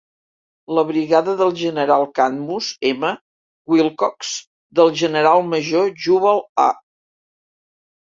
[0.75, 3.11] La brigada del general Cadmus M.
[3.73, 4.31] Wilcox,
[4.79, 6.67] del general major Jubal A.